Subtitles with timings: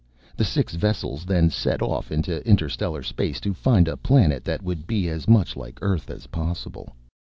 [0.35, 4.87] The six vessels then set off into interstellar space to find a planet that would
[4.87, 6.95] be as much like Earth as possible.